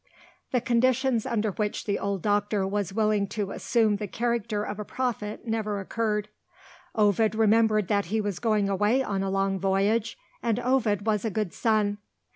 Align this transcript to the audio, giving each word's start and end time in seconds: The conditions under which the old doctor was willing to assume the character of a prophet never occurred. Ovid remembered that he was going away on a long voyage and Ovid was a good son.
The 0.51 0.61
conditions 0.61 1.27
under 1.27 1.51
which 1.51 1.85
the 1.85 1.99
old 1.99 2.23
doctor 2.23 2.65
was 2.65 2.91
willing 2.91 3.27
to 3.27 3.51
assume 3.51 3.97
the 3.97 4.07
character 4.07 4.63
of 4.63 4.79
a 4.79 4.83
prophet 4.83 5.45
never 5.45 5.79
occurred. 5.79 6.27
Ovid 6.95 7.35
remembered 7.35 7.87
that 7.89 8.05
he 8.05 8.19
was 8.19 8.39
going 8.39 8.67
away 8.67 9.03
on 9.03 9.21
a 9.21 9.29
long 9.29 9.59
voyage 9.59 10.17
and 10.41 10.57
Ovid 10.59 11.05
was 11.05 11.23
a 11.23 11.29
good 11.29 11.53
son. 11.53 11.99